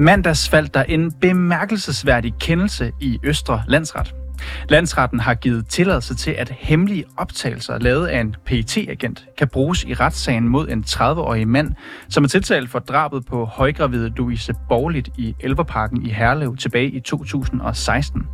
[0.00, 4.14] Mandags faldt der en bemærkelsesværdig kendelse i Østre Landsret.
[4.68, 9.94] Landsretten har givet tilladelse til, at hemmelige optagelser lavet af en PET-agent kan bruges i
[9.94, 11.74] retssagen mod en 30-årig mand,
[12.08, 17.00] som er tiltalt for drabet på højgravide Louise Borlit i Elverparken i Herlev tilbage i
[17.00, 18.26] 2016.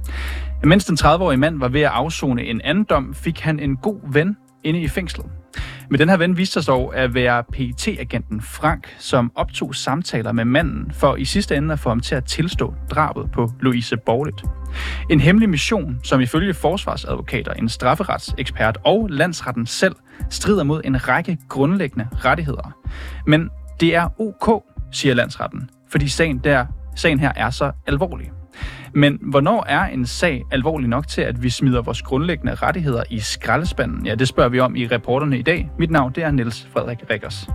[0.65, 4.01] Mens den 30-årige mand var ved at afzone en anden dom, fik han en god
[4.13, 5.27] ven inde i fængslet.
[5.91, 10.45] Men den her ven viste sig dog at være PET-agenten Frank, som optog samtaler med
[10.45, 14.45] manden for i sidste ende at få ham til at tilstå drabet på Louise Borlet.
[15.11, 19.97] En hemmelig mission, som ifølge forsvarsadvokater, en strafferetsekspert og landsretten selv
[20.31, 22.77] strider mod en række grundlæggende rettigheder.
[23.27, 23.51] Men
[23.81, 26.67] det er ok, siger landsretten, fordi sagen, der,
[26.97, 28.31] sagen her er så alvorlig.
[28.93, 33.19] Men hvornår er en sag alvorlig nok til, at vi smider vores grundlæggende rettigheder i
[33.19, 34.07] skraldespanden?
[34.07, 35.71] Ja, det spørger vi om i reporterne i dag.
[35.79, 37.49] Mit navn det er Niels Frederik Rikkers.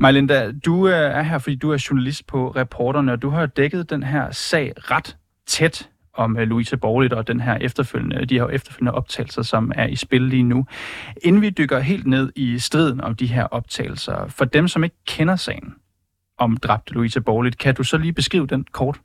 [0.00, 3.90] Majlinda, du øh, er her, fordi du er journalist på reporterne, og du har dækket
[3.90, 8.46] den her sag ret tæt om øh, Louise Borlit og den her efterfølgende, de her
[8.46, 10.66] efterfølgende optagelser, som er i spil lige nu.
[11.22, 14.96] Inden vi dykker helt ned i striden om de her optagelser, for dem, som ikke
[15.06, 15.74] kender sagen
[16.38, 19.00] om dræbte Louise Borlit, kan du så lige beskrive den kort?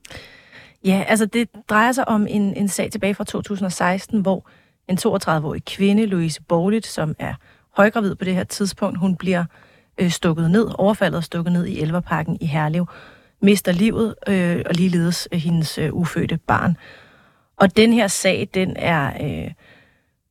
[0.84, 4.48] Ja, altså det drejer sig om en, en sag tilbage fra 2016, hvor
[4.88, 7.34] en 32-årig kvinde, Louise Borlit, som er
[7.76, 9.44] højgravid på det her tidspunkt, hun bliver
[9.98, 12.86] øh, stukket ned, overfaldet og stukket ned i Elverparken i Herlev,
[13.40, 16.76] mister livet, øh, og ligeledes øh, hendes øh, ufødte barn.
[17.56, 19.50] Og den her sag, den er øh,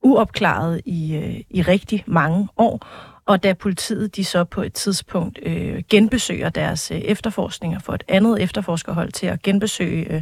[0.01, 2.87] uopklaret i, øh, i rigtig mange år,
[3.25, 8.03] og da politiet de så på et tidspunkt øh, genbesøger deres øh, efterforskninger for et
[8.07, 10.21] andet efterforskerhold til at genbesøge øh,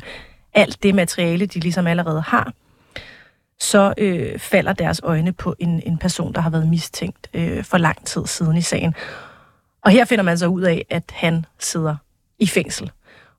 [0.53, 2.53] alt det materiale, de ligesom allerede har,
[3.59, 7.77] så øh, falder deres øjne på en, en person, der har været mistænkt øh, for
[7.77, 8.95] lang tid siden i sagen.
[9.81, 11.95] Og her finder man så ud af, at han sidder
[12.39, 12.91] i fængsel.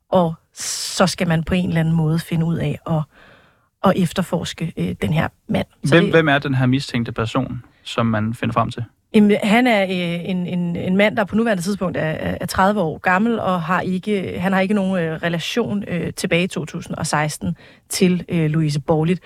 [0.09, 3.03] Og så skal man på en eller anden måde finde ud af at,
[3.85, 5.67] at efterforske øh, den her mand.
[5.85, 8.85] Så hvem, det, hvem er den her mistænkte person, som man finder frem til?
[9.15, 12.81] Jamen, han er øh, en, en, en mand, der på nuværende tidspunkt er, er 30
[12.81, 17.57] år gammel, og har ikke, han har ikke nogen øh, relation øh, tilbage i 2016
[17.89, 19.21] til øh, Louise Borlit.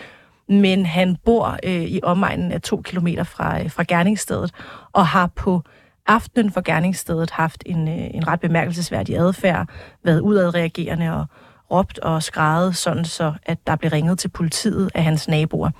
[0.48, 4.52] Men han bor øh, i omegnen af to kilometer fra, øh, fra gerningsstedet,
[4.92, 5.77] og har på øh,
[6.08, 9.68] aftenen for gerningsstedet haft en, øh, en ret bemærkelsesværdig adfærd,
[10.04, 11.26] været udadreagerende og
[11.70, 15.70] råbt og skrejet, sådan så at der blev ringet til politiet af hans naboer.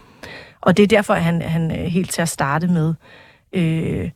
[0.61, 2.95] Og det er derfor, at han, han øh, helt til at starte med
[3.53, 4.11] øh,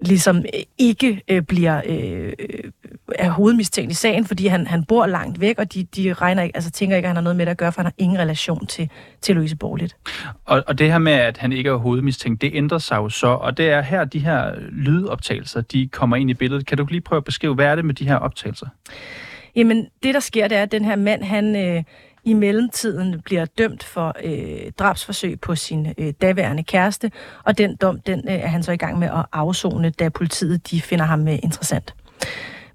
[0.00, 0.44] ligesom
[0.78, 2.32] ikke øh, bliver øh,
[3.14, 6.56] er hovedmistænkt i sagen, fordi han, han bor langt væk, og de, de regner ikke,
[6.56, 8.18] altså tænker ikke, at han har noget med det at gøre, for han har ingen
[8.18, 8.90] relation til,
[9.20, 9.96] til Louise Borlit.
[10.44, 13.26] Og, og det her med, at han ikke er hovedmistænkt, det ændrer sig jo så,
[13.26, 16.66] og det er her, de her lydoptagelser, de kommer ind i billedet.
[16.66, 18.66] Kan du lige prøve at beskrive, hvad er det med de her optagelser?
[19.56, 21.82] Jamen, det der sker, det er, at den her mand, han øh,
[22.26, 27.12] i mellemtiden bliver dømt for øh, drabsforsøg på sin øh, daværende kæreste,
[27.44, 30.70] og den dom, den øh, er han så i gang med at afzone, da politiet
[30.70, 31.94] de finder ham øh, interessant.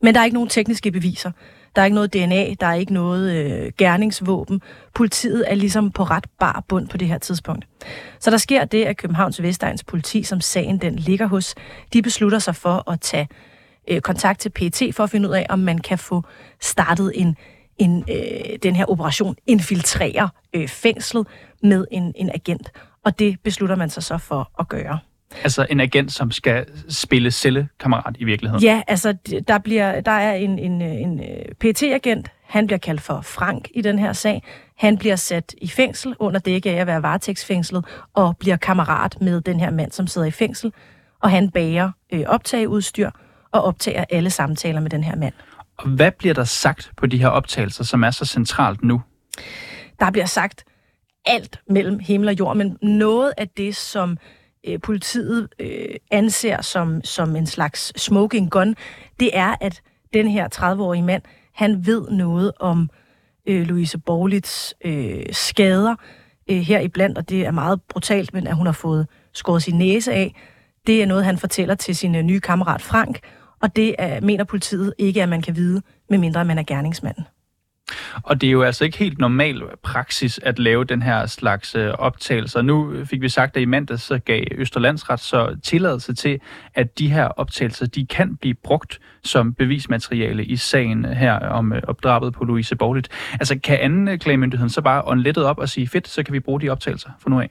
[0.02, 1.32] Men der er ikke nogen tekniske beviser.
[1.76, 4.62] Der er ikke noget DNA, der er ikke noget øh, gerningsvåben.
[4.94, 7.68] Politiet er ligesom på ret bar bund på det her tidspunkt.
[8.20, 11.56] Så der sker det, at Københavns Vestegns politi, som sagen den ligger hos,
[11.94, 13.28] de beslutter sig for at tage
[13.90, 16.24] øh, kontakt til PT for at finde ud af, om man kan få
[16.60, 17.38] startet en,
[17.82, 21.28] en, øh, den her operation, infiltrere øh, fængslet
[21.64, 22.72] med en, en agent.
[23.06, 25.00] Og det beslutter man sig så for at gøre.
[25.44, 28.64] Altså en agent, som skal spille cellekammerat i virkeligheden?
[28.64, 29.14] Ja, altså
[29.48, 33.82] der, bliver, der er en, en, en øh, PT-agent, han bliver kaldt for Frank i
[33.82, 34.44] den her sag.
[34.78, 39.42] Han bliver sat i fængsel under dække af at være varetægtsfængslet, og bliver kammerat med
[39.42, 40.74] den her mand, som sidder i fængsel.
[41.22, 43.10] Og han bager øh, optageudstyr
[43.52, 45.34] og optager alle samtaler med den her mand.
[45.82, 49.02] Og hvad bliver der sagt på de her optagelser, som er så centralt nu?
[50.00, 50.64] Der bliver sagt
[51.26, 54.18] alt mellem himmel og jord, men noget af det, som
[54.68, 58.76] øh, politiet øh, anser som, som en slags smoking gun,
[59.20, 59.82] det er, at
[60.14, 61.24] den her 30-årige mand,
[61.56, 62.90] han ved noget om
[63.46, 65.96] øh, Louise Borlits øh, skader
[66.50, 69.78] øh, her iblandt, og det er meget brutalt, men at hun har fået skåret sin
[69.78, 70.36] næse af.
[70.88, 73.20] Det er noget, han fortæller til sin øh, nye kammerat Frank,
[73.62, 77.24] og det er, mener politiet ikke, at man kan vide, medmindre man er gerningsmanden.
[78.24, 81.94] Og det er jo altså ikke helt normal praksis at lave den her slags øh,
[81.94, 82.62] optagelser.
[82.62, 86.40] Nu fik vi sagt, at i mandags så gav Østerlandsret så tilladelse til,
[86.76, 91.82] at de her optagelser, de kan blive brugt som bevismateriale i sagen her om øh,
[91.88, 93.10] opdrabet på Louise Borlit.
[93.34, 96.62] Altså kan anden klagemyndigheden så bare åndlettet op og sige, fedt, så kan vi bruge
[96.62, 97.50] de optagelser for nu af?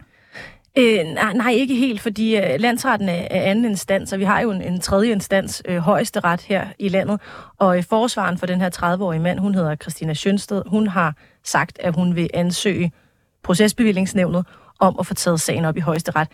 [0.78, 4.40] Øh, nej, nej, ikke helt, fordi øh, landsretten er, er anden instans, og vi har
[4.40, 7.20] jo en, en tredje instans, øh, højeste ret her i landet.
[7.58, 11.14] Og øh, forsvaren for den her 30-årige mand, hun hedder Christina Sjønsted, hun har
[11.44, 12.92] sagt, at hun vil ansøge
[13.42, 14.46] procesbevillingsnævnet
[14.80, 16.28] om at få taget sagen op i højeste ret.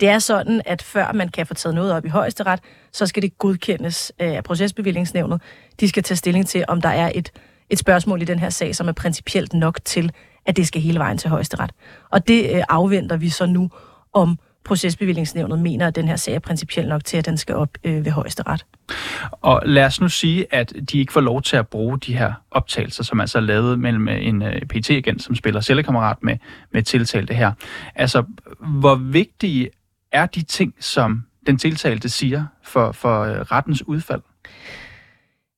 [0.00, 2.60] Det er sådan, at før man kan få taget noget op i højeste ret,
[2.92, 5.42] så skal det godkendes af procesbevillingsnævnet.
[5.80, 7.32] De skal tage stilling til, om der er et,
[7.70, 10.12] et spørgsmål i den her sag, som er principielt nok til,
[10.46, 11.72] at det skal hele vejen til højesteret.
[12.10, 13.70] Og det øh, afventer vi så nu,
[14.12, 17.68] om procesbevillingsnævnet mener, at den her sag er principielt nok til, at den skal op
[17.84, 18.66] øh, ved højesteret.
[19.30, 22.32] Og lad os nu sige, at de ikke får lov til at bruge de her
[22.50, 26.36] optagelser, som altså er lavet mellem øh, en øh, PT-agent, som spiller cellekammerat med,
[26.72, 27.52] med tiltalte her.
[27.94, 28.24] Altså,
[28.60, 29.70] hvor vigtige
[30.12, 34.22] er de ting, som den tiltalte siger for, for øh, rettens udfald?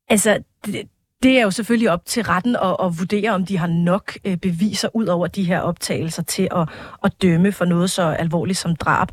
[0.08, 0.88] Altså, det,
[1.22, 4.36] det er jo selvfølgelig op til retten at, at vurdere, om de har nok øh,
[4.36, 6.68] beviser ud over de her optagelser til at,
[7.04, 9.08] at dømme for noget så alvorligt som drab.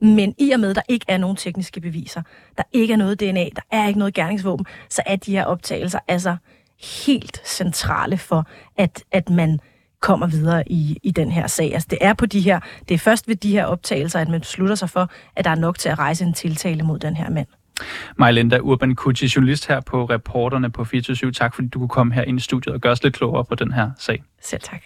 [0.00, 2.22] Men i og med, at der ikke er nogen tekniske beviser,
[2.56, 5.98] der ikke er noget DNA, der er ikke noget gerningsvåben, så er de her optagelser
[6.08, 6.36] altså
[7.02, 8.46] helt centrale for,
[8.76, 9.60] at, at man
[10.00, 11.74] kommer videre i, i den her sag.
[11.74, 14.40] Altså det er på de her, det er først ved de her optagelser, at man
[14.40, 17.30] beslutter sig for, at der er nok til at rejse en tiltale mod den her
[17.30, 17.46] mand.
[18.16, 22.22] Majlinda Urban Kucci, journalist her på Reporterne på 24 Tak fordi du kunne komme her
[22.22, 24.22] ind i studiet og gøre os lidt klogere på den her sag.
[24.40, 24.82] Selv tak.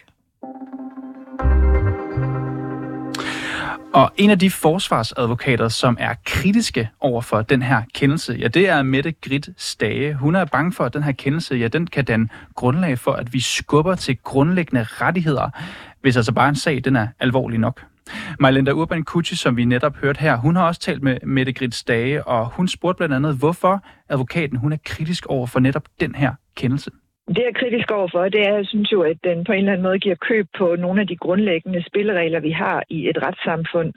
[3.94, 8.69] Og en af de forsvarsadvokater, som er kritiske over for den her kendelse, ja, det
[8.69, 10.15] er Mette Grit Stage.
[10.15, 13.33] Hun er bange for, at den her kendelse, ja, den kan danne grundlag for, at
[13.33, 15.50] vi skubber til grundlæggende rettigheder,
[16.00, 17.83] hvis altså bare en sag, den er alvorlig nok.
[18.40, 21.84] Majlinda Urban Kucci, som vi netop hørte her, hun har også talt med Mette Grits
[21.84, 23.75] Dage, og hun spurgte blandt andet, hvorfor
[24.08, 26.90] advokaten hun er kritisk over for netop den her kendelse.
[27.28, 29.72] Det jeg er kritisk overfor, det er, jeg synes jo, at den på en eller
[29.72, 33.93] anden måde giver køb på nogle af de grundlæggende spilleregler, vi har i et retssamfund.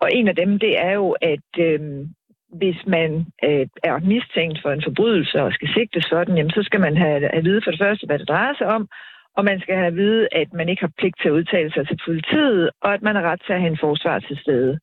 [0.00, 1.80] Og en af dem, det er jo, at øh,
[2.60, 3.10] hvis man
[3.44, 6.96] øh, er mistænkt for en forbrydelse og skal sigtes for den, jamen, så skal man
[6.96, 8.88] have at vide for det første, hvad det drejer sig om,
[9.40, 11.88] og man skal have at vide, at man ikke har pligt til at udtale sig
[11.88, 14.78] til politiet, og at man har ret til at have en forsvar til stede.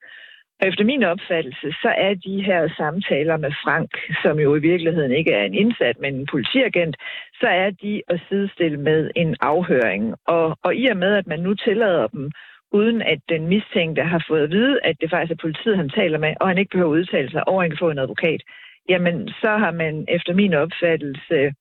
[0.60, 3.92] Og efter min opfattelse, så er de her samtaler med Frank,
[4.24, 6.96] som jo i virkeligheden ikke er en indsat, men en politiagent,
[7.42, 10.16] så er de at sidestille med en afhøring.
[10.28, 12.32] Og, og i og med, at man nu tillader dem,
[12.72, 16.18] uden at den mistænkte har fået at vide, at det faktisk er politiet, han taler
[16.18, 18.42] med, og han ikke behøver at udtale sig, og han kan få en advokat,
[18.90, 21.54] jamen så har man efter min opfattelse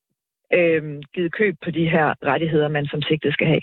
[0.53, 3.61] øh, givet køb på de her rettigheder, man som sigtet skal have.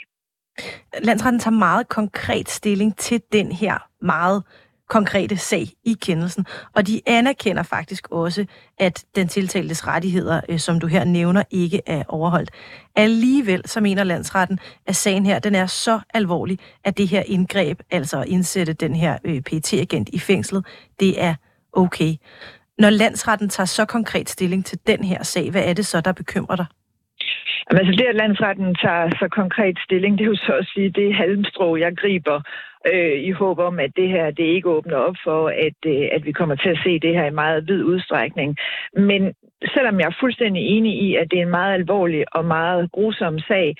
[1.01, 4.43] Landsretten tager meget konkret stilling til den her meget
[4.89, 6.45] konkrete sag i kendelsen,
[6.75, 8.45] og de anerkender faktisk også,
[8.79, 12.51] at den tiltaltes rettigheder, øh, som du her nævner, ikke er overholdt.
[12.95, 17.79] Alligevel så mener landsretten, at sagen her den er så alvorlig, at det her indgreb,
[17.91, 20.65] altså at indsætte den her øh, PT-agent i fængslet,
[20.99, 21.35] det er
[21.73, 22.15] okay.
[22.77, 26.11] Når landsretten tager så konkret stilling til den her sag, hvad er det så, der
[26.11, 26.65] bekymrer dig?
[27.65, 30.89] Jamen, altså det, at landsretten tager så konkret stilling, det er jo så at sige,
[30.89, 32.41] det er halmstrå, jeg griber
[32.93, 36.25] øh, i håb om, at det her det ikke åbner op for, at, øh, at
[36.25, 38.57] vi kommer til at se det her i meget vid udstrækning.
[38.93, 39.33] Men
[39.73, 43.39] selvom jeg er fuldstændig enig i, at det er en meget alvorlig og meget grusom
[43.39, 43.75] sag,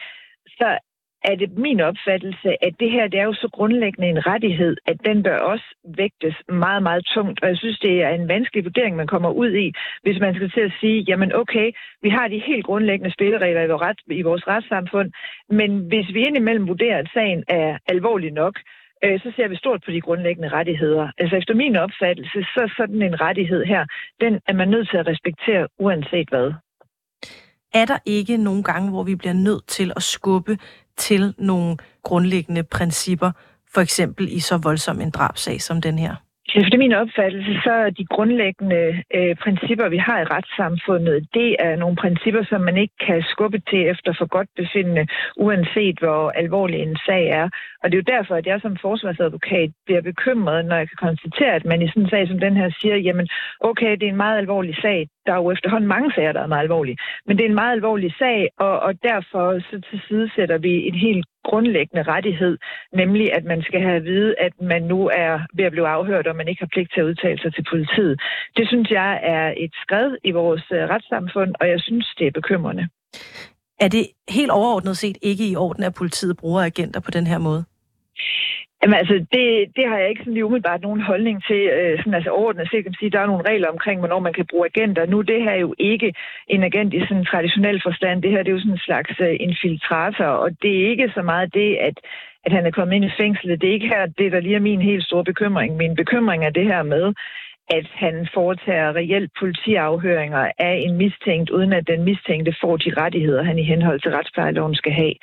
[0.48, 0.78] så
[1.24, 4.98] er det min opfattelse, at det her det er jo så grundlæggende en rettighed, at
[5.06, 5.66] den bør også
[5.98, 7.44] vægtes meget, meget tungt.
[7.44, 10.52] Og jeg synes, det er en vanskelig vurdering, man kommer ud i, hvis man skal
[10.52, 14.22] til at sige, jamen okay, vi har de helt grundlæggende spilleregler i vores, ret, i
[14.22, 15.12] vores retssamfund,
[15.50, 18.56] men hvis vi indimellem vurderer, at sagen er alvorlig nok,
[19.04, 21.08] øh, så ser vi stort på de grundlæggende rettigheder.
[21.18, 23.86] Altså efter min opfattelse, så sådan en rettighed her,
[24.22, 26.52] den er man nødt til at respektere uanset hvad.
[27.74, 30.58] Er der ikke nogle gange, hvor vi bliver nødt til at skubbe
[30.98, 33.32] til nogle grundlæggende principper,
[33.74, 36.16] for eksempel i så voldsom en drabsag som den her?
[36.56, 41.76] Efter min opfattelse, så er de grundlæggende øh, principper, vi har i retssamfundet, det er
[41.76, 45.08] nogle principper, som man ikke kan skubbe til efter for godt befindende,
[45.38, 47.50] uanset hvor alvorlig en sag er.
[47.82, 51.54] Og det er jo derfor, at jeg som forsvarsadvokat bliver bekymret, når jeg kan konstatere,
[51.56, 53.28] at man i sådan en sag som den her siger, jamen
[53.62, 55.08] okay, det er en meget alvorlig sag.
[55.26, 56.98] Der er jo efterhånden mange sager, der er meget alvorlige.
[57.26, 60.74] Men det er en meget alvorlig sag, og, og derfor så til side sætter vi
[60.90, 62.58] en helt grundlæggende rettighed,
[62.94, 66.28] nemlig at man skal have at vide, at man nu er ved at blive afhørt,
[66.28, 68.22] og man ikke har pligt til at udtale sig til politiet.
[68.58, 72.32] Det synes jeg er et skridt i vores øh, retssamfund, og jeg synes, det er
[72.32, 72.88] bekymrende.
[73.80, 77.38] Er det helt overordnet set ikke i orden, at politiet bruger agenter på den her
[77.38, 77.66] måde?
[78.84, 79.46] Jamen altså, det,
[79.78, 81.62] det har jeg ikke sådan lige umiddelbart nogen holdning til.
[81.78, 84.34] Øh, sådan, altså overordnet set kan man sige, der er nogle regler omkring, hvornår man
[84.34, 85.06] kan bruge agenter.
[85.06, 86.14] Nu det her er jo ikke
[86.48, 88.22] en agent i sådan en traditionel forstand.
[88.22, 91.22] Det her det er jo sådan en slags øh, infiltrator, og det er ikke så
[91.22, 91.98] meget det, at,
[92.46, 93.62] at han er kommet ind i fængslet.
[93.62, 95.76] Det er ikke her, det der lige er min helt store bekymring.
[95.78, 97.14] Min bekymring er det her med,
[97.78, 103.44] at han foretager reelt politiafhøringer af en mistænkt, uden at den mistænkte får de rettigheder,
[103.44, 105.14] han i henhold til retsplejeloven skal have.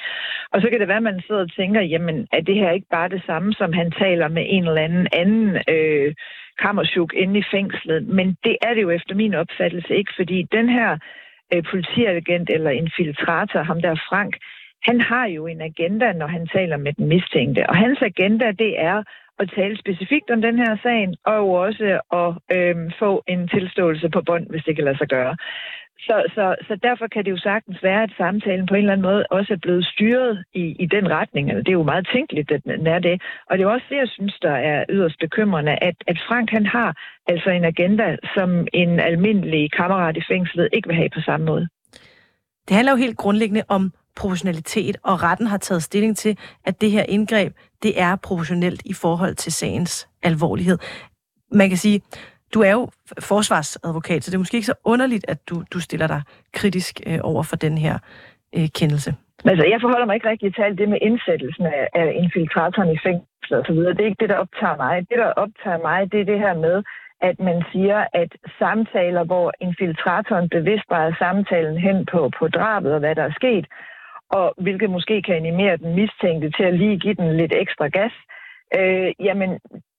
[0.52, 2.90] Og så kan det være, at man sidder og tænker, jamen er det her ikke
[2.90, 6.14] bare det samme, som han taler med en eller anden anden øh,
[6.62, 8.07] kammersjuk inde i fængslet?
[8.07, 10.99] Men det er det jo efter min opfattelse ikke, fordi den her
[11.52, 14.37] øh, politiagent eller infiltrator, ham der Frank,
[14.88, 17.71] han har jo en agenda, når han taler med den mistænkte.
[17.71, 19.02] Og hans agenda, det er
[19.42, 21.87] at tale specifikt om den her sag, og også
[22.23, 25.37] at øh, få en tilståelse på bånd, hvis det kan lade sig gøre.
[26.06, 29.09] Så, så, så derfor kan det jo sagtens være, at samtalen på en eller anden
[29.11, 31.50] måde også er blevet styret i, i den retning.
[31.50, 33.23] Altså, det er jo meget tænkeligt, at den er det.
[33.50, 36.66] Og det er også det, jeg synes, der er yderst bekymrende, at, at Frank han
[36.66, 41.47] har altså en agenda, som en almindelig kammerat i fængslet ikke vil have på samme
[41.47, 41.68] måde.
[42.68, 46.90] Det handler jo helt grundlæggende om proportionalitet, og retten har taget stilling til, at det
[46.90, 47.52] her indgreb,
[47.83, 50.79] det er proportionelt i forhold til sagens alvorlighed.
[51.53, 52.01] Man kan sige,
[52.55, 56.07] du er jo forsvarsadvokat, så det er måske ikke så underligt, at du, du stiller
[56.07, 56.23] dig
[56.53, 57.99] kritisk øh, over for den her
[58.57, 59.15] øh, kendelse.
[59.45, 62.99] Altså, jeg forholder mig ikke rigtig til alt det med indsættelsen af, af infiltratoren i
[63.07, 63.93] fængsel og så videre.
[63.95, 64.95] Det er ikke det, der optager mig.
[65.11, 66.83] Det, der optager mig, det er det her med,
[67.29, 73.01] at man siger, at samtaler, hvor infiltratoren bevidst drejer samtalen hen på, på drabet og
[73.01, 73.67] hvad der er sket,
[74.31, 78.13] og hvilket måske kan animere den mistænkte til at lige give den lidt ekstra gas,
[78.79, 79.51] øh, jamen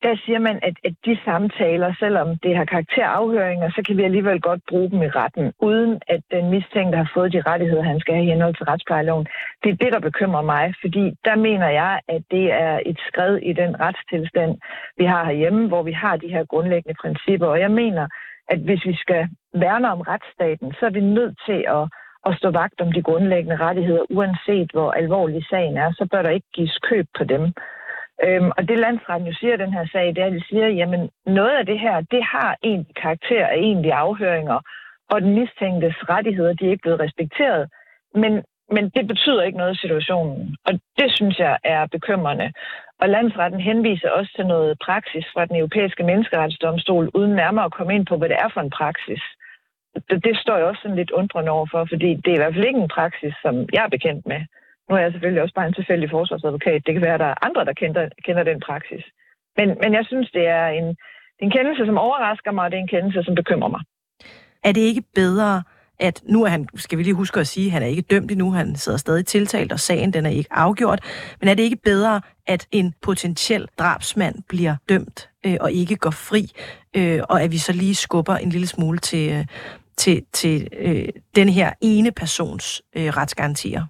[0.04, 4.04] der siger man, at, at de samtaler, selvom det har karakter afhøringer, så kan vi
[4.04, 8.00] alligevel godt bruge dem i retten, uden at den mistænkte har fået de rettigheder, han
[8.00, 9.28] skal have i henhold til retsplejeloven.
[9.64, 13.38] Det er det, der bekymrer mig, fordi der mener jeg, at det er et skred
[13.38, 14.58] i den retstilstand,
[14.98, 17.48] vi har herhjemme, hvor vi har de her grundlæggende principper.
[17.48, 18.08] Og jeg mener,
[18.50, 21.84] at hvis vi skal værne om retsstaten, så er vi nødt til at
[22.26, 26.30] at stå vagt om de grundlæggende rettigheder, uanset hvor alvorlig sagen er, så bør der
[26.30, 27.54] ikke gives køb på dem.
[28.26, 31.10] Øhm, og det landsretten jo siger den her sag, det er, at de siger, jamen
[31.26, 34.60] noget af det her, det har egentlig karakter af egentlige afhøringer,
[35.12, 37.70] og den mistænktes rettigheder, de er ikke blevet respekteret.
[38.16, 42.54] Men, men det betyder ikke noget i situationen, og det synes jeg er bekymrende.
[43.02, 47.96] Og landsretten henviser også til noget praksis fra den europæiske menneskeretsdomstol, uden nærmere at komme
[47.96, 49.22] ind på, hvad det er for en praksis
[49.96, 52.54] det, det står jeg også sådan lidt undrende over for, fordi det er i hvert
[52.54, 54.42] fald ikke en praksis, som jeg er bekendt med.
[54.90, 56.86] Nu er jeg selvfølgelig også bare en tilfældig forsvarsadvokat.
[56.86, 59.04] Det kan være, at der er andre, der kender, kender den praksis.
[59.58, 60.88] Men, men jeg synes, det er en,
[61.40, 63.82] en kendelse, som overrasker mig, og det er en kendelse, som bekymrer mig.
[64.64, 65.64] Er det ikke bedre,
[66.00, 68.32] at nu er han, skal vi lige huske at sige, at han er ikke dømt
[68.32, 71.00] endnu, han sidder stadig tiltalt, og sagen den er ikke afgjort.
[71.40, 76.12] Men er det ikke bedre, at en potentiel drabsmand bliver dømt øh, og ikke går
[76.12, 76.52] fri,
[76.96, 79.46] øh, og at vi så lige skubber en lille smule til, øh,
[79.98, 83.86] til, til øh, den her ene persons øh, retsgarantier?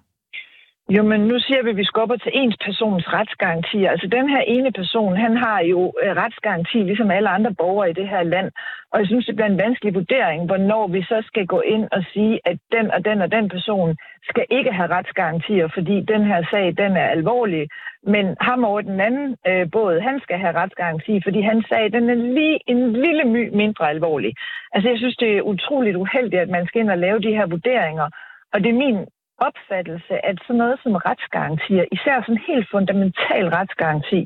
[0.88, 3.90] Jo, men nu siger vi, at vi skubber til ens persons retsgarantier.
[3.90, 7.92] Altså den her ene person, han har jo øh, retsgaranti, ligesom alle andre borgere i
[7.92, 8.50] det her land.
[8.92, 12.02] Og jeg synes, det bliver en vanskelig vurdering, hvornår vi så skal gå ind og
[12.12, 13.96] sige, at den og den og den person
[14.30, 17.68] skal ikke have retsgarantier, fordi den her sag, den er alvorlig.
[18.02, 22.10] Men ham over den anden øh, båd, han skal have retsgaranti, fordi han sag, den
[22.10, 24.32] er lige en lille my mindre alvorlig.
[24.72, 27.46] Altså jeg synes, det er utroligt uheldigt, at man skal ind og lave de her
[27.46, 28.08] vurderinger.
[28.52, 28.98] Og det er min
[29.38, 34.20] opfattelse, at sådan noget som retsgarantier, især sådan en helt fundamental retsgaranti,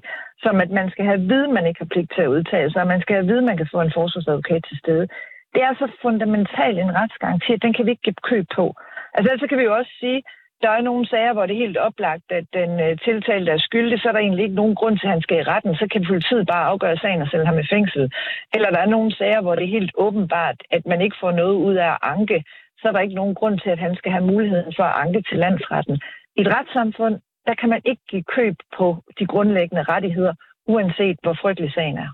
[0.45, 2.81] som at man skal have at vide, man ikke har pligt til at udtale sig,
[2.83, 5.07] og man skal have at vide, man kan få en forsvarsadvokat til stede.
[5.55, 8.75] Det er så fundamentalt en retsgaranti, at den kan vi ikke give køb på.
[9.15, 10.23] Altså, så kan vi jo også sige,
[10.63, 14.01] der er nogle sager, hvor det er helt oplagt, at den øh, tiltalte er skyldig,
[14.01, 15.75] så er der egentlig ikke nogen grund til, at han skal i retten.
[15.75, 18.13] Så kan politiet bare afgøre sagen og sende ham i fængsel.
[18.55, 21.55] Eller der er nogle sager, hvor det er helt åbenbart, at man ikke får noget
[21.55, 22.45] ud af at anke
[22.79, 25.23] så er der ikke nogen grund til, at han skal have muligheden for at anke
[25.29, 25.97] til landsretten.
[26.37, 27.15] I et retssamfund,
[27.47, 28.87] der kan man ikke give køb på
[29.19, 30.35] de grundlæggende rettigheder,
[30.67, 32.11] uanset hvor frygtelig sagen er.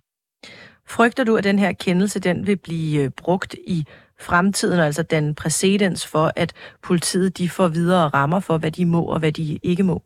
[0.88, 3.84] Frygter du, at den her kendelse den vil blive øh, brugt i
[4.20, 9.02] fremtiden, altså den præcedens for, at politiet de får videre rammer for, hvad de må
[9.02, 10.02] og hvad de ikke må?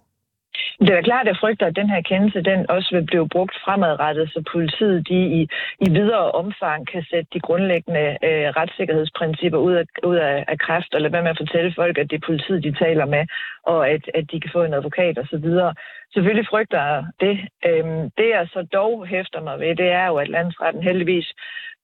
[0.80, 3.56] Det er klart, at jeg frygter, at den her kendelse den også vil blive brugt
[3.64, 5.48] fremadrettet, så politiet de i,
[5.86, 10.94] i videre omfang kan sætte de grundlæggende øh, retssikkerhedsprincipper ud af, ud af, af kræft,
[10.94, 13.25] og lade være med at fortælle folk, at det er politiet, de taler med,
[13.62, 15.46] og at, at de kan få en advokat osv.
[16.14, 17.36] Selvfølgelig frygter jeg det.
[17.66, 21.32] Øhm, det, jeg så dog hæfter mig ved, det er jo, at landsretten heldigvis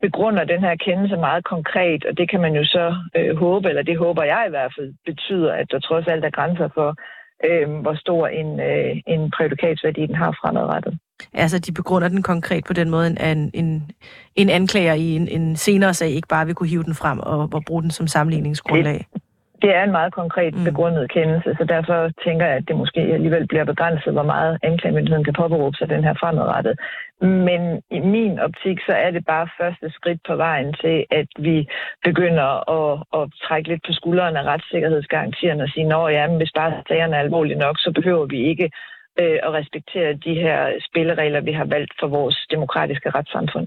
[0.00, 3.82] begrunder den her kendelse meget konkret, og det kan man jo så øh, håbe, eller
[3.82, 6.96] det håber jeg i hvert fald, betyder, at der trods alt er grænser for,
[7.44, 10.98] øh, hvor stor en, øh, en prædikatsværdi den har fremadrettet.
[11.32, 13.90] Altså, de begrunder den konkret på den måde, at en, en,
[14.34, 17.48] en anklager i en, en senere sag ikke bare vil kunne hive den frem og,
[17.52, 19.06] og bruge den som sammenligningsgrundlag.
[19.14, 19.22] Det,
[19.62, 20.64] det er en meget konkret mm.
[20.64, 25.24] begrundet kendelse, så derfor tænker jeg, at det måske alligevel bliver begrænset, hvor meget anklagemyndigheden
[25.24, 26.74] kan påberåbe sig den her fremadrettet.
[27.20, 31.56] Men i min optik, så er det bare første skridt på vejen til, at vi
[32.04, 36.72] begynder at, at trække lidt på skulderen af retssikkerhedsgarantierne og sige, at ja, hvis bare
[36.88, 38.70] sagerne er alvorlige nok, så behøver vi ikke
[39.20, 43.66] øh, at respektere de her spilleregler, vi har valgt for vores demokratiske retssamfund.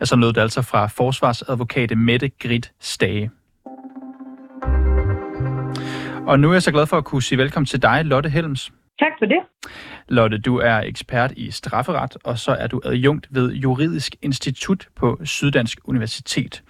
[0.00, 3.30] Altså lød det altså fra forsvarsadvokat Mette Grit Stage.
[6.26, 8.72] Og nu er jeg så glad for at kunne sige velkommen til dig, Lotte Helms.
[8.98, 9.38] Tak for det.
[10.08, 15.20] Lotte, du er ekspert i strafferet, og så er du adjunkt ved Juridisk Institut på
[15.24, 16.62] Syddansk Universitet.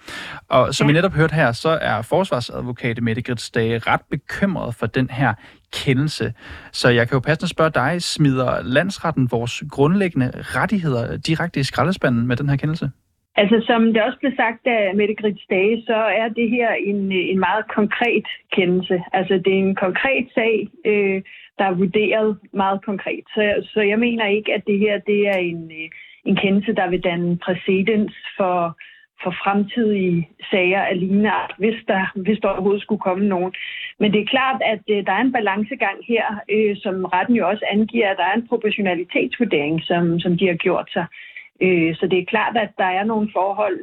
[0.49, 0.91] Og som ja.
[0.91, 5.33] vi netop hørte her, så er forsvarsadvokat Mette Gritsdage ret bekymret for den her
[5.73, 6.33] kendelse.
[6.71, 12.27] Så jeg kan jo passende spørge dig, smider landsretten vores grundlæggende rettigheder direkte i skraldespanden
[12.27, 12.91] med den her kendelse?
[13.41, 17.11] Altså, som det også blev sagt af Mette Grits Dage, så er det her en,
[17.11, 19.03] øh, en meget konkret kendelse.
[19.13, 21.21] Altså, det er en konkret sag, øh,
[21.57, 23.23] der er vurderet meget konkret.
[23.35, 23.41] Så,
[23.73, 25.89] så jeg mener ikke, at det her det er en, øh,
[26.25, 28.77] en kendelse, der vil danne præcedens for,
[29.23, 33.53] for fremtidige sager af lignende art, hvis der, hvis der overhovedet skulle komme nogen.
[33.99, 37.49] Men det er klart, at øh, der er en balancegang her, øh, som retten jo
[37.49, 41.05] også angiver, at der er en proportionalitetsvurdering, som, som de har gjort sig.
[41.11, 43.79] Øh, Øh, så det er klart, at der er nogle forhold,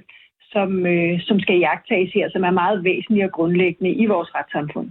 [0.54, 4.90] som, øh, som skal jagtages her, som er meget væsentlige og grundlæggende i vores retssamfund.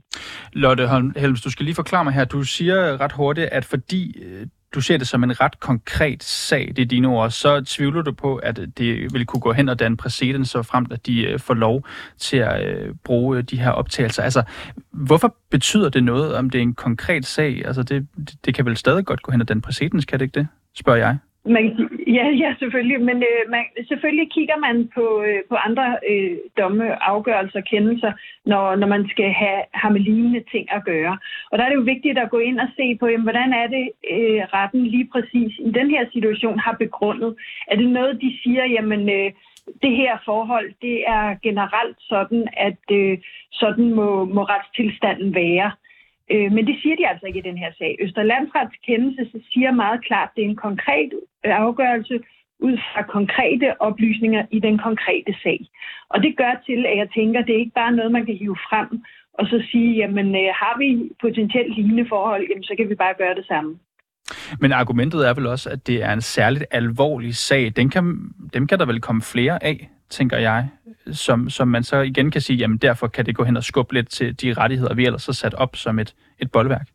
[0.53, 0.87] Lotte
[1.17, 2.25] Helms, du skal lige forklare mig her.
[2.25, 6.73] Du siger ret hurtigt, at fordi øh, du ser det som en ret konkret sag,
[6.75, 9.79] det er dine ord, så tvivler du på, at det vil kunne gå hen og
[9.79, 11.85] danne præcedens, så frem at de øh, får lov
[12.17, 12.61] til at
[13.03, 14.23] bruge de her optagelser.
[14.23, 14.43] Altså,
[14.91, 17.65] hvorfor betyder det noget, om det er en konkret sag?
[17.65, 18.07] Altså, det,
[18.45, 20.47] det kan vel stadig godt gå hen og danne præcedens, kan det ikke det?
[20.75, 21.17] Spørger jeg.
[21.45, 23.01] Man, ja, ja, selvfølgelig.
[23.01, 28.11] Men øh, man, selvfølgelig kigger man på, øh, på andre øh, domme, afgørelser, kendelser,
[28.45, 31.17] når, når man skal have, have med lignende ting at gøre.
[31.51, 33.67] Og der er det jo vigtigt at gå ind og se på, jamen, hvordan er
[33.67, 37.35] det, øh, retten lige præcis i den her situation har begrundet.
[37.67, 39.31] Er det noget, de siger, jamen, øh,
[39.83, 43.17] det her forhold, det er generelt sådan, at øh,
[43.51, 45.71] sådan må, må retstilstanden være.
[46.31, 47.97] Øh, men det siger de altså ikke i den her sag.
[47.99, 51.09] Østerlandsrets kendelse siger meget klart, at det er en konkret
[51.45, 52.19] øh, afgørelse
[52.59, 55.59] ud fra konkrete oplysninger i den konkrete sag.
[56.09, 58.35] Og det gør til, at jeg tænker, at det er ikke bare noget, man kan
[58.35, 62.89] hive frem og så sige, jamen øh, har vi potentielt lignende forhold, jamen, så kan
[62.89, 63.79] vi bare gøre det samme.
[64.59, 67.73] Men argumentet er vel også, at det er en særligt alvorlig sag.
[67.75, 70.69] Den kan, dem kan der vel komme flere af, tænker jeg
[71.11, 73.93] som, som man så igen kan sige, jamen derfor kan det gå hen og skubbe
[73.93, 76.87] lidt til de rettigheder, vi ellers har sat op som et, et boldværk.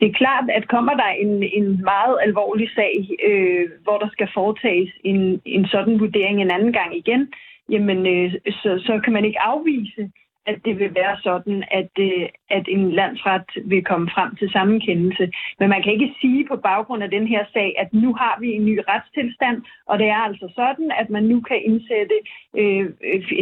[0.00, 4.28] Det er klart, at kommer der en, en meget alvorlig sag, øh, hvor der skal
[4.34, 7.32] foretages en, en sådan vurdering en anden gang igen,
[7.68, 10.10] jamen øh, så, så kan man ikke afvise,
[10.46, 14.80] at det vil være sådan, at, øh, at en landsret vil komme frem til samme
[14.80, 15.30] kendelse.
[15.58, 18.48] Men man kan ikke sige på baggrund af den her sag, at nu har vi
[18.52, 22.16] en ny retstilstand, og det er altså sådan, at man nu kan indsætte
[22.60, 22.86] øh,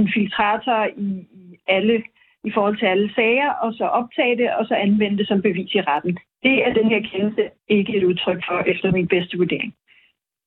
[0.00, 1.08] en filtrator i,
[1.40, 2.02] i alle
[2.44, 5.74] i forhold til alle sager, og så optage det, og så anvende det som bevis
[5.74, 6.18] i retten.
[6.42, 9.74] Det er den her kendelse ikke et udtryk for, efter min bedste vurdering.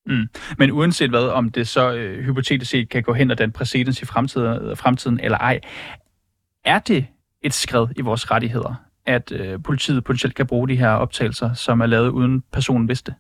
[0.05, 0.27] Mm.
[0.57, 4.01] Men uanset hvad, om det så øh, hypotetisk set kan gå hen og den præcedens
[4.01, 5.59] i fremtiden, fremtiden eller ej,
[6.65, 7.07] er det
[7.41, 8.75] et skridt i vores rettigheder,
[9.05, 13.15] at øh, politiet potentielt kan bruge de her optagelser, som er lavet uden personen vidste?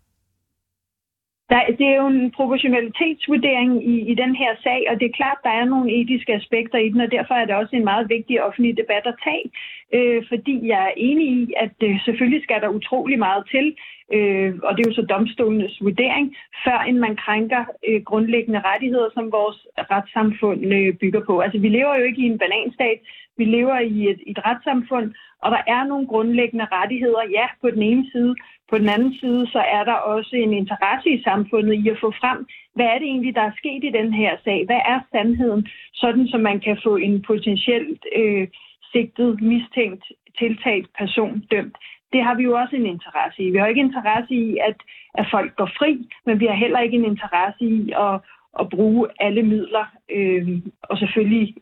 [1.49, 5.39] Der, det er jo en proportionalitetsvurdering i, i den her sag, og det er klart,
[5.43, 8.43] der er nogle etiske aspekter i den, og derfor er det også en meget vigtig
[8.43, 9.47] offentlig debat at tage,
[9.93, 13.75] øh, fordi jeg er enig i, at øh, selvfølgelig skal der utrolig meget til,
[14.13, 19.09] øh, og det er jo så domstolenes vurdering, før end man krænker øh, grundlæggende rettigheder,
[19.13, 19.57] som vores
[19.91, 21.39] retssamfund øh, bygger på.
[21.39, 22.99] Altså vi lever jo ikke i en bananstat,
[23.37, 27.81] vi lever i et, et retssamfund, og der er nogle grundlæggende rettigheder, ja, på den
[27.81, 28.35] ene side.
[28.69, 32.11] På den anden side, så er der også en interesse i samfundet i at få
[32.11, 34.65] frem, hvad er det egentlig, der er sket i den her sag?
[34.65, 35.67] Hvad er sandheden?
[35.93, 38.47] Sådan, så man kan få en potentielt øh,
[38.91, 40.05] sigtet, mistænkt,
[40.39, 41.77] tiltalt person dømt.
[42.13, 43.51] Det har vi jo også en interesse i.
[43.51, 44.77] Vi har ikke interesse i, at,
[45.13, 48.15] at folk går fri, men vi har heller ikke en interesse i at,
[48.59, 51.55] at bruge alle midler, øh, og selvfølgelig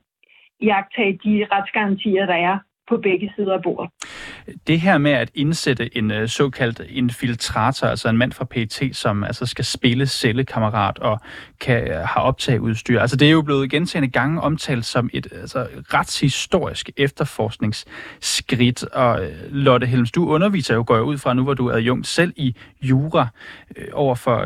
[0.62, 2.58] jagtage de retsgarantier, der er
[2.90, 3.92] på begge sider af bordet.
[4.68, 9.24] Det her med at indsætte en uh, såkaldt infiltrator, altså en mand fra PT, som
[9.24, 11.20] altså skal spille cellekammerat og
[11.60, 15.28] kan øh, har have optageudstyr, altså det er jo blevet gentagende gange omtalt som et
[15.32, 18.84] altså, retshistorisk efterforskningsskridt.
[18.84, 21.74] Og øh, Lotte Helms, du underviser jo, går jeg ud fra nu, hvor du er
[21.74, 23.28] adjunkt selv i jura
[23.94, 24.46] overfor, over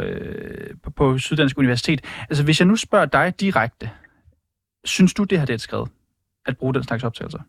[0.84, 2.02] for, på Syddansk Universitet.
[2.30, 3.90] Altså hvis jeg nu spørger dig direkte,
[4.86, 5.90] synes du, det her det er et skridt
[6.46, 7.40] at bruge den slags optagelser?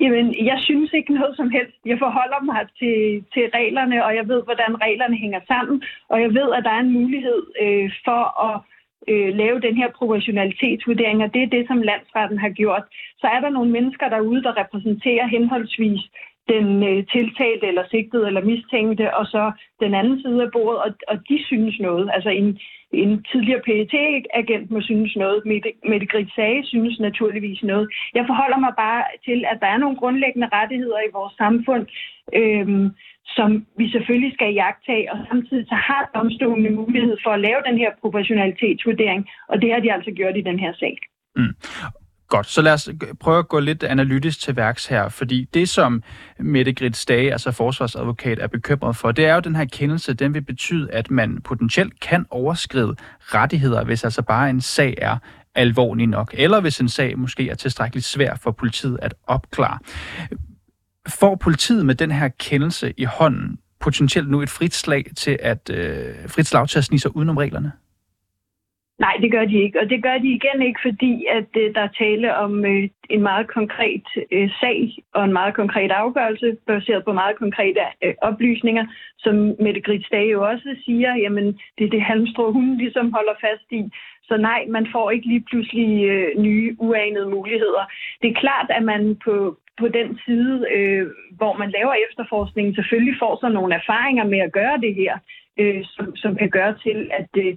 [0.00, 1.76] Jamen, jeg synes ikke noget som helst.
[1.86, 6.30] Jeg forholder mig til, til reglerne, og jeg ved, hvordan reglerne hænger sammen, og jeg
[6.34, 8.60] ved, at der er en mulighed øh, for at
[9.08, 12.84] øh, lave den her proportionalitetsvurdering, og det er det, som landsretten har gjort.
[13.20, 16.00] Så er der nogle mennesker derude, der repræsenterer henholdsvis
[16.48, 20.90] den øh, tiltalte eller sigtede eller mistænkte, og så den anden side af bordet, og,
[21.08, 22.10] og de synes noget.
[22.14, 22.58] Altså en,
[22.92, 25.42] en tidligere PET-agent må synes noget,
[25.90, 27.88] Mette Grit Sage synes naturligvis noget.
[28.14, 31.86] Jeg forholder mig bare til, at der er nogle grundlæggende rettigheder i vores samfund,
[32.34, 32.90] øhm,
[33.36, 37.78] som vi selvfølgelig skal jagtage, og samtidig så har domstolen mulighed for at lave den
[37.78, 40.96] her proportionalitetsvurdering, og det har de altså gjort i den her sag.
[41.36, 41.54] Mm.
[42.28, 42.88] Godt, så lad os
[43.20, 46.02] prøve at gå lidt analytisk til værks her, fordi det, som
[46.38, 50.34] Mette Grit Stage, altså forsvarsadvokat, er bekymret for, det er jo den her kendelse, den
[50.34, 55.16] vil betyde, at man potentielt kan overskride rettigheder, hvis altså bare en sag er
[55.54, 59.78] alvorlig nok, eller hvis en sag måske er tilstrækkeligt svær for politiet at opklare.
[61.08, 65.70] Får politiet med den her kendelse i hånden potentielt nu et frit slag til at,
[65.70, 67.72] øh, frit slag til at snige sig udenom reglerne?
[68.98, 69.80] Nej, det gør de ikke.
[69.80, 73.22] Og det gør de igen ikke, fordi at øh, der er tale om øh, en
[73.22, 78.86] meget konkret øh, sag og en meget konkret afgørelse, baseret på meget konkrete øh, oplysninger,
[79.18, 81.46] som Mette Grits Dage jo også siger, jamen
[81.78, 83.82] det er det halmstrå, hun ligesom holder fast i.
[84.28, 87.84] Så nej, man får ikke lige pludselig øh, nye uanede muligheder.
[88.22, 93.16] Det er klart, at man på, på den side, øh, hvor man laver efterforskningen, selvfølgelig
[93.18, 95.18] får så nogle erfaringer med at gøre det her,
[95.60, 97.54] øh, som, som kan gøre til, at øh,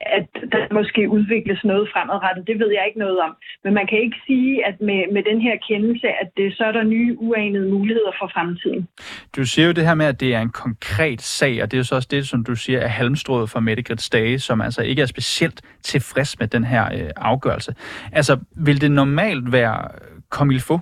[0.00, 2.46] at der måske udvikles noget fremadrettet.
[2.46, 3.36] Det ved jeg ikke noget om.
[3.64, 6.72] Men man kan ikke sige, at med, med den her kendelse, at det, så er
[6.72, 8.88] der nye uanede muligheder for fremtiden.
[9.36, 11.78] Du siger jo det her med, at det er en konkret sag, og det er
[11.78, 14.82] jo så også det, som du siger, er halmstrået for Mette Grits Dage, som altså
[14.82, 17.74] ikke er specielt tilfreds med den her øh, afgørelse.
[18.12, 20.78] Altså, vil det normalt være øh, komilfo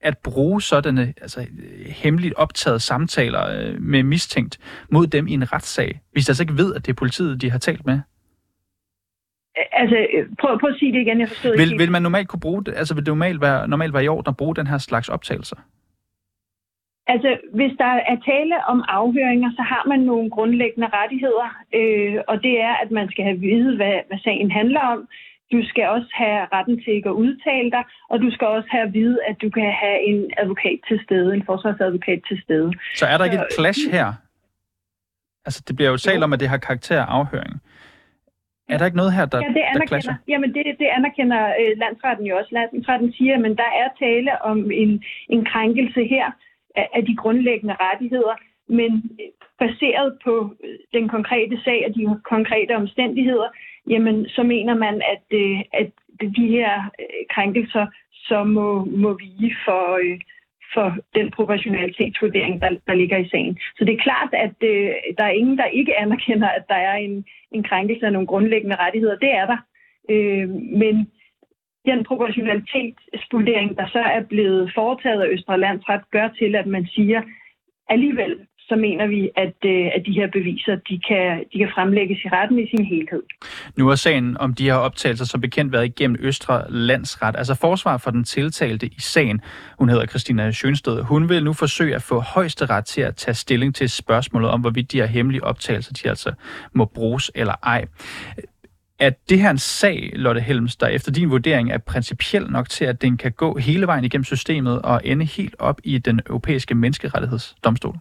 [0.00, 4.58] at bruge sådanne altså, øh, hemmeligt optaget samtaler øh, med mistænkt
[4.90, 7.50] mod dem i en retssag, hvis de altså ikke ved, at det er politiet, de
[7.50, 8.00] har talt med?
[9.72, 9.96] Altså,
[10.40, 11.82] prøv, prøv at sige det igen, jeg forstod vil, ikke.
[11.82, 12.74] Vil man normalt kunne bruge det?
[12.76, 15.56] Altså, vil det normalt være, normalt være i orden at bruge den her slags optagelser?
[17.06, 22.42] Altså, hvis der er tale om afhøringer, så har man nogle grundlæggende rettigheder, øh, og
[22.42, 25.08] det er, at man skal have vide, hvad, hvad sagen handler om.
[25.52, 28.86] Du skal også have retten til ikke at udtale dig, og du skal også have
[28.86, 32.72] at vide, at du kan have en advokat til stede, en forsvarsadvokat til stede.
[32.94, 34.08] Så er der ikke et clash her?
[35.46, 37.62] Altså, det bliver jo talt om, at det har karakter af afhøring.
[38.68, 41.72] Er der ikke noget her, der Ja, det anerkender, der jamen det, det anerkender øh,
[41.78, 42.50] landsretten jo også.
[42.52, 46.26] Landsretten siger, at der er tale om en, en krænkelse her
[46.76, 48.34] af, af de grundlæggende rettigheder,
[48.68, 53.48] men øh, baseret på øh, den konkrete sag og de konkrete omstændigheder,
[53.88, 55.90] jamen så mener man, at, øh, at
[56.38, 57.86] de her øh, krænkelser
[58.28, 60.20] så må, må vige for, øh,
[60.74, 63.58] for den proportionalitetsvurdering, der, der ligger i sagen.
[63.78, 66.94] Så det er klart, at øh, der er ingen, der ikke anerkender, at der er
[66.94, 69.16] en, en krænkelse af nogle grundlæggende rettigheder.
[69.16, 69.58] Det er der.
[70.10, 70.48] Øh,
[70.82, 71.10] men
[71.86, 77.22] den proportionalitetsvurdering, der så er blevet foretaget af Østre Landsret, gør til, at man siger,
[77.88, 82.18] alligevel så mener vi, at, øh, at de her beviser de kan, de kan fremlægges
[82.24, 83.22] i retten i sin helhed.
[83.76, 87.34] Nu har sagen om de her optagelser som bekendt været igennem Østre Landsret.
[87.36, 89.40] Altså forsvar for den tiltalte i sagen,
[89.78, 93.74] hun hedder Christina Sjønsted, hun vil nu forsøge at få højesteret til at tage stilling
[93.74, 96.32] til spørgsmålet om, hvorvidt de her hemmelige optagelser de altså
[96.72, 97.84] må bruges eller ej.
[98.98, 102.84] Er det her en sag, Lotte Helms, der efter din vurdering er principiel nok til,
[102.84, 106.74] at den kan gå hele vejen igennem systemet og ende helt op i den europæiske
[106.74, 107.96] menneskerettighedsdomstol?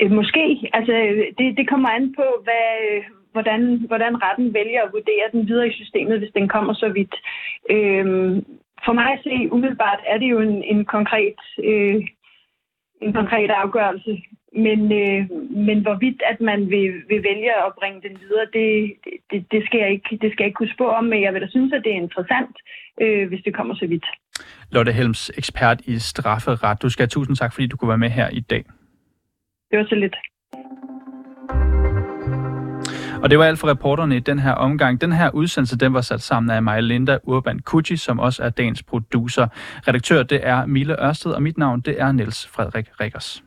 [0.00, 0.70] Øh, måske.
[0.72, 0.92] Altså,
[1.38, 3.02] det, det kommer an på, hvad, øh,
[3.32, 7.14] hvordan, hvordan retten vælger at vurdere den videre i systemet, hvis den kommer så vidt.
[7.70, 8.44] Øhm,
[8.84, 12.02] for mig at se, umiddelbart er det jo en, en konkret øh,
[13.00, 14.22] en konkret afgørelse.
[14.66, 15.30] Men, øh,
[15.68, 18.92] men hvorvidt at man vil, vil vælge at bringe den videre, det,
[19.30, 21.42] det, det, skal jeg ikke, det skal jeg ikke kunne spå om, men jeg vil
[21.42, 22.56] da synes, at det er interessant,
[23.00, 24.06] øh, hvis det kommer så vidt.
[24.72, 26.82] Lotte Helms, ekspert i strafferet.
[26.82, 28.64] Du skal have tusind tak, fordi du kunne være med her i dag.
[29.70, 30.16] Det var så lidt.
[33.22, 35.00] Og det var alt for reporterne i den her omgang.
[35.00, 38.50] Den her udsendelse, den var sat sammen af mig, Linda Urban Kucci, som også er
[38.50, 39.46] dagens producer.
[39.88, 43.46] Redaktør, det er Mille Ørsted, og mit navn, det er Niels Frederik Rikkers.